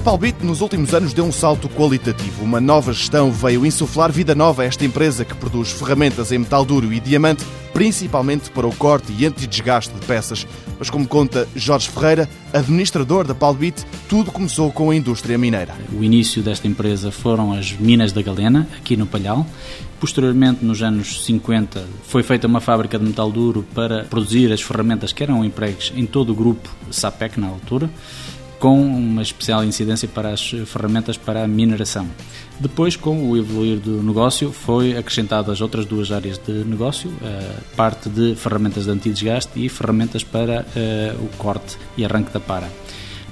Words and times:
A 0.00 0.02
Palbit, 0.02 0.42
nos 0.42 0.62
últimos 0.62 0.94
anos, 0.94 1.12
deu 1.12 1.26
um 1.26 1.30
salto 1.30 1.68
qualitativo. 1.68 2.42
Uma 2.42 2.58
nova 2.58 2.90
gestão 2.90 3.30
veio 3.30 3.66
insuflar 3.66 4.10
vida 4.10 4.34
nova 4.34 4.62
a 4.62 4.64
esta 4.64 4.82
empresa 4.82 5.26
que 5.26 5.34
produz 5.34 5.72
ferramentas 5.72 6.32
em 6.32 6.38
metal 6.38 6.64
duro 6.64 6.90
e 6.90 6.98
diamante, 6.98 7.44
principalmente 7.74 8.50
para 8.50 8.66
o 8.66 8.74
corte 8.74 9.12
e 9.12 9.26
anti-desgaste 9.26 9.92
de 9.92 10.06
peças. 10.06 10.46
Mas, 10.78 10.88
como 10.88 11.06
conta 11.06 11.46
Jorge 11.54 11.90
Ferreira, 11.90 12.26
administrador 12.50 13.26
da 13.26 13.34
Palbit, 13.34 13.84
tudo 14.08 14.32
começou 14.32 14.72
com 14.72 14.88
a 14.88 14.96
indústria 14.96 15.36
mineira. 15.36 15.74
O 15.92 16.02
início 16.02 16.42
desta 16.42 16.66
empresa 16.66 17.12
foram 17.12 17.52
as 17.52 17.70
minas 17.72 18.10
da 18.10 18.22
Galena, 18.22 18.66
aqui 18.78 18.96
no 18.96 19.06
Palhal. 19.06 19.46
Posteriormente, 20.00 20.64
nos 20.64 20.82
anos 20.82 21.26
50, 21.26 21.84
foi 22.04 22.22
feita 22.22 22.46
uma 22.46 22.62
fábrica 22.62 22.98
de 22.98 23.04
metal 23.04 23.30
duro 23.30 23.66
para 23.74 24.04
produzir 24.04 24.50
as 24.50 24.62
ferramentas 24.62 25.12
que 25.12 25.22
eram 25.22 25.44
empregues 25.44 25.92
em 25.94 26.06
todo 26.06 26.30
o 26.30 26.34
grupo 26.34 26.70
SAPEC 26.90 27.38
na 27.38 27.48
altura 27.48 27.90
com 28.60 28.78
uma 28.78 29.22
especial 29.22 29.64
incidência 29.64 30.06
para 30.06 30.30
as 30.30 30.50
ferramentas 30.66 31.16
para 31.16 31.42
a 31.42 31.48
mineração. 31.48 32.06
Depois, 32.60 32.94
com 32.94 33.30
o 33.30 33.36
evoluir 33.36 33.78
do 33.78 34.02
negócio, 34.02 34.52
foi 34.52 34.96
acrescentado 34.96 35.50
as 35.50 35.62
outras 35.62 35.86
duas 35.86 36.12
áreas 36.12 36.36
de 36.36 36.52
negócio, 36.64 37.10
a 37.22 37.74
parte 37.74 38.10
de 38.10 38.34
ferramentas 38.36 38.84
de 38.84 38.90
antidesgaste 38.90 39.64
e 39.64 39.68
ferramentas 39.70 40.22
para 40.22 40.60
uh, 40.60 41.24
o 41.24 41.28
corte 41.38 41.78
e 41.96 42.04
arranque 42.04 42.30
da 42.30 42.38
para. 42.38 42.68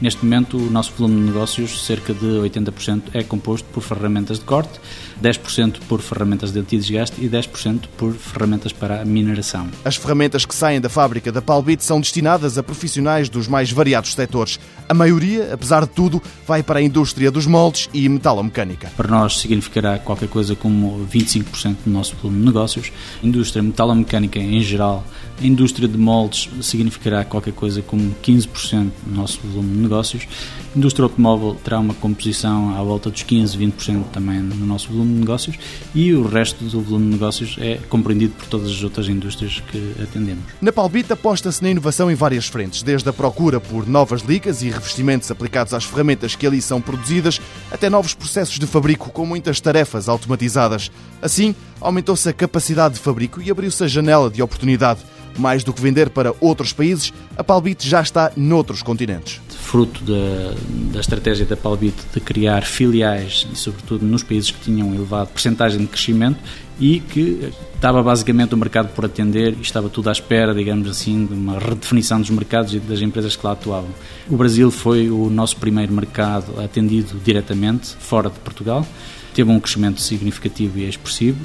Neste 0.00 0.22
momento, 0.24 0.58
o 0.58 0.70
nosso 0.70 0.92
volume 0.92 1.20
de 1.20 1.26
negócios, 1.28 1.86
cerca 1.86 2.12
de 2.12 2.26
80%, 2.26 3.02
é 3.14 3.22
composto 3.22 3.66
por 3.72 3.82
ferramentas 3.82 4.38
de 4.38 4.44
corte, 4.44 4.78
10% 5.22 5.78
por 5.88 6.02
ferramentas 6.02 6.52
de 6.52 6.60
antidesgaste 6.60 7.24
e 7.24 7.28
10% 7.28 7.84
por 7.96 8.12
ferramentas 8.12 8.72
para 8.72 9.00
a 9.00 9.04
mineração. 9.04 9.68
As 9.84 9.96
ferramentas 9.96 10.44
que 10.44 10.54
saem 10.54 10.82
da 10.82 10.90
fábrica 10.90 11.32
da 11.32 11.40
Palbit 11.40 11.82
são 11.82 11.98
destinadas 11.98 12.58
a 12.58 12.62
profissionais 12.62 13.30
dos 13.30 13.48
mais 13.48 13.72
variados 13.72 14.12
setores. 14.12 14.60
A 14.86 14.92
maioria, 14.92 15.54
apesar 15.54 15.86
de 15.86 15.92
tudo, 15.92 16.22
vai 16.46 16.62
para 16.62 16.78
a 16.78 16.82
indústria 16.82 17.30
dos 17.30 17.46
moldes 17.46 17.88
e 17.94 18.06
metalomecânica. 18.08 18.92
Para 18.96 19.08
nós 19.08 19.38
significará 19.38 19.98
qualquer 19.98 20.28
coisa 20.28 20.54
como 20.54 21.06
25% 21.10 21.76
do 21.86 21.90
nosso 21.90 22.14
volume 22.16 22.40
de 22.40 22.46
negócios. 22.46 22.92
A 23.22 23.26
indústria 23.26 23.62
metalomecânica 23.62 24.38
em 24.38 24.60
geral, 24.60 25.04
a 25.40 25.46
indústria 25.46 25.88
de 25.88 25.96
moldes 25.96 26.48
significará 26.60 27.24
qualquer 27.24 27.54
coisa 27.54 27.80
como 27.80 28.14
15% 28.22 28.90
do 29.06 29.14
nosso 29.14 29.40
volume 29.40 29.74
de 29.74 29.85
negócios. 29.86 30.26
A 30.74 30.78
indústria 30.78 31.04
automóvel 31.04 31.56
terá 31.62 31.78
uma 31.78 31.94
composição 31.94 32.76
à 32.76 32.82
volta 32.82 33.10
dos 33.10 33.22
15, 33.22 33.56
20% 33.56 34.04
também 34.12 34.40
no 34.40 34.66
nosso 34.66 34.88
volume 34.88 35.14
de 35.14 35.20
negócios 35.20 35.58
e 35.94 36.12
o 36.12 36.26
resto 36.26 36.64
do 36.64 36.80
volume 36.80 37.06
de 37.06 37.12
negócios 37.12 37.56
é 37.58 37.78
compreendido 37.88 38.34
por 38.34 38.46
todas 38.46 38.70
as 38.70 38.82
outras 38.82 39.08
indústrias 39.08 39.62
que 39.70 39.94
atendemos. 40.02 40.44
Na 40.60 40.72
Palbita 40.72 41.14
aposta-se 41.14 41.62
na 41.62 41.70
inovação 41.70 42.10
em 42.10 42.14
várias 42.14 42.46
frentes, 42.46 42.82
desde 42.82 43.08
a 43.08 43.12
procura 43.12 43.60
por 43.60 43.88
novas 43.88 44.22
ligas 44.22 44.62
e 44.62 44.68
revestimentos 44.68 45.30
aplicados 45.30 45.72
às 45.72 45.84
ferramentas 45.84 46.36
que 46.36 46.46
ali 46.46 46.60
são 46.60 46.80
produzidas, 46.80 47.40
até 47.70 47.88
novos 47.88 48.14
processos 48.14 48.58
de 48.58 48.66
fabrico 48.66 49.10
com 49.10 49.24
muitas 49.24 49.60
tarefas 49.60 50.08
automatizadas. 50.08 50.90
Assim, 51.22 51.54
aumentou-se 51.80 52.28
a 52.28 52.32
capacidade 52.32 52.94
de 52.94 53.00
fabrico 53.00 53.40
e 53.40 53.50
abriu-se 53.50 53.82
a 53.82 53.88
janela 53.88 54.30
de 54.30 54.42
oportunidade. 54.42 55.00
Mais 55.38 55.64
do 55.64 55.72
que 55.72 55.80
vender 55.80 56.10
para 56.10 56.34
outros 56.40 56.72
países, 56.72 57.12
a 57.36 57.44
Palbit 57.44 57.88
já 57.88 58.00
está 58.00 58.32
noutros 58.36 58.82
continentes. 58.82 59.40
Fruto 59.50 60.02
da, 60.04 60.54
da 60.92 61.00
estratégia 61.00 61.44
da 61.44 61.56
Palbit 61.56 61.96
de 62.12 62.20
criar 62.20 62.62
filiais, 62.64 63.46
e 63.52 63.56
sobretudo 63.56 64.04
nos 64.04 64.22
países 64.22 64.50
que 64.50 64.60
tinham 64.60 64.94
elevado 64.94 65.28
percentagem 65.28 65.80
de 65.80 65.86
crescimento 65.86 66.38
e 66.78 67.00
que 67.00 67.50
estava 67.74 68.02
basicamente 68.02 68.54
o 68.54 68.58
mercado 68.58 68.88
por 68.94 69.04
atender 69.04 69.54
e 69.54 69.62
estava 69.62 69.88
tudo 69.88 70.08
à 70.08 70.12
espera, 70.12 70.54
digamos 70.54 70.88
assim, 70.88 71.24
de 71.26 71.32
uma 71.32 71.58
redefinição 71.58 72.20
dos 72.20 72.30
mercados 72.30 72.74
e 72.74 72.78
das 72.78 73.00
empresas 73.00 73.34
que 73.34 73.46
lá 73.46 73.52
atuavam. 73.52 73.90
O 74.28 74.36
Brasil 74.36 74.70
foi 74.70 75.10
o 75.10 75.30
nosso 75.30 75.56
primeiro 75.56 75.92
mercado 75.92 76.60
atendido 76.60 77.18
diretamente, 77.24 77.96
fora 77.98 78.28
de 78.28 78.38
Portugal. 78.40 78.86
Teve 79.34 79.50
um 79.50 79.58
crescimento 79.58 80.00
significativo 80.00 80.78
e 80.78 80.88
expressivo 80.88 81.38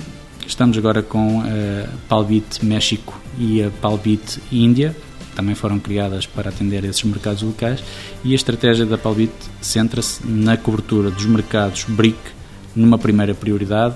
Estamos 0.52 0.78
agora 0.78 1.02
com 1.02 1.42
a 1.42 1.48
eh, 1.48 1.90
Palbit 2.10 2.66
México 2.66 3.21
e 3.38 3.64
a 3.64 3.70
Palbit 3.70 4.40
Índia, 4.52 4.96
também 5.36 5.56
foram 5.56 5.80
criadas 5.80 6.26
para 6.26 6.50
atender 6.50 6.84
esses 6.84 7.04
mercados 7.04 7.42
locais 7.42 7.84
e 8.24 8.34
a 8.34 8.36
estratégia 8.36 8.86
da 8.86 8.98
Palbit 8.98 9.32
centra-se 9.62 10.26
na 10.28 10.58
cobertura 10.58 11.10
dos 11.10 11.26
mercados 11.26 11.86
BRIC 11.88 12.18
numa 12.76 12.98
primeira 12.98 13.34
prioridade. 13.34 13.96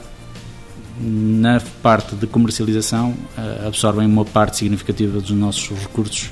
Na 0.97 1.61
parte 1.83 2.15
de 2.15 2.25
comercialização 2.25 3.13
eh, 3.37 3.67
absorvem 3.67 4.07
uma 4.07 4.23
parte 4.23 4.55
significativa 4.55 5.19
dos 5.19 5.31
nossos 5.31 5.77
recursos 5.77 6.31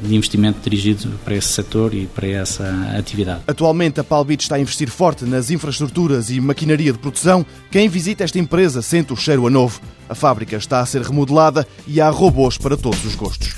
de 0.00 0.14
investimento 0.14 0.58
dirigido 0.62 1.08
para 1.24 1.34
esse 1.34 1.48
setor 1.48 1.94
e 1.94 2.06
para 2.06 2.26
essa 2.26 2.64
atividade. 2.96 3.42
Atualmente 3.46 4.00
a 4.00 4.04
Palbit 4.04 4.42
está 4.42 4.56
a 4.56 4.60
investir 4.60 4.90
forte 4.90 5.24
nas 5.24 5.50
infraestruturas 5.50 6.30
e 6.30 6.40
maquinaria 6.40 6.92
de 6.92 6.98
produção. 6.98 7.44
Quem 7.70 7.88
visita 7.88 8.24
esta 8.24 8.38
empresa 8.38 8.82
sente 8.82 9.12
o 9.12 9.16
cheiro 9.16 9.46
a 9.46 9.50
novo. 9.50 9.80
A 10.08 10.14
fábrica 10.14 10.56
está 10.56 10.80
a 10.80 10.86
ser 10.86 11.02
remodelada 11.02 11.66
e 11.86 12.00
há 12.00 12.08
robôs 12.10 12.58
para 12.58 12.76
todos 12.76 13.04
os 13.04 13.14
gostos. 13.14 13.54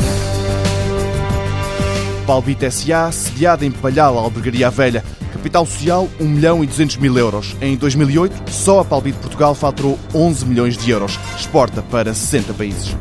Palbit 2.26 2.64
S.A., 2.64 3.12
sediada 3.12 3.66
em 3.66 3.70
Palhal, 3.70 4.16
Albergaria 4.18 4.70
Velha. 4.70 5.04
Capital 5.32 5.66
social 5.66 6.08
1 6.18 6.24
milhão 6.24 6.64
e 6.64 6.66
200 6.66 6.96
mil 6.96 7.18
euros. 7.18 7.54
Em 7.60 7.76
2008, 7.76 8.50
só 8.50 8.80
a 8.80 8.84
Palbit 8.84 9.18
Portugal 9.18 9.54
faturou 9.54 9.98
11 10.14 10.46
milhões 10.46 10.76
de 10.76 10.90
euros. 10.90 11.18
Exporta 11.36 11.82
para 11.82 12.14
60 12.14 12.54
países. 12.54 12.96